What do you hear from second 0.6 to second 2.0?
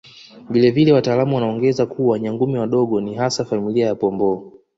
vile wataalamu wanaongeza